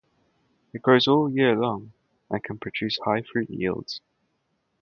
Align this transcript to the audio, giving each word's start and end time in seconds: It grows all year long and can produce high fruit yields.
It 0.73 0.81
grows 0.81 1.07
all 1.07 1.29
year 1.31 1.55
long 1.55 1.93
and 2.31 2.43
can 2.43 2.57
produce 2.57 2.97
high 3.05 3.21
fruit 3.21 3.51
yields. 3.51 4.01